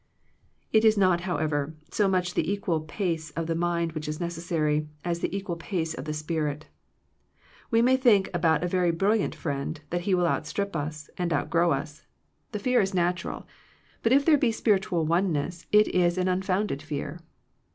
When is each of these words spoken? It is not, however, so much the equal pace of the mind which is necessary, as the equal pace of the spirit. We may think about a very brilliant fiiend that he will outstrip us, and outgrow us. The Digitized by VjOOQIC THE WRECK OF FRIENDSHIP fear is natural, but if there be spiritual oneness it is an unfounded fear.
It 0.73 0.83
is 0.83 0.97
not, 0.97 1.21
however, 1.29 1.75
so 1.91 2.07
much 2.07 2.33
the 2.33 2.51
equal 2.51 2.79
pace 2.81 3.29
of 3.37 3.45
the 3.45 3.53
mind 3.53 3.91
which 3.91 4.07
is 4.07 4.19
necessary, 4.19 4.89
as 5.05 5.19
the 5.19 5.37
equal 5.37 5.57
pace 5.57 5.93
of 5.93 6.05
the 6.05 6.11
spirit. 6.13 6.65
We 7.69 7.83
may 7.83 7.97
think 7.97 8.27
about 8.33 8.63
a 8.63 8.67
very 8.67 8.89
brilliant 8.89 9.37
fiiend 9.37 9.81
that 9.91 10.01
he 10.01 10.15
will 10.15 10.25
outstrip 10.25 10.75
us, 10.75 11.11
and 11.19 11.31
outgrow 11.31 11.69
us. 11.69 12.01
The 12.01 12.01
Digitized 12.01 12.01
by 12.01 12.01
VjOOQIC 12.01 12.01
THE 12.01 12.19
WRECK 12.23 12.25
OF 12.25 12.63
FRIENDSHIP 12.63 12.63
fear 12.63 12.81
is 12.81 12.93
natural, 12.95 13.47
but 14.01 14.11
if 14.11 14.25
there 14.25 14.37
be 14.39 14.51
spiritual 14.51 15.05
oneness 15.05 15.65
it 15.71 15.87
is 15.89 16.17
an 16.17 16.27
unfounded 16.27 16.81
fear. 16.81 17.19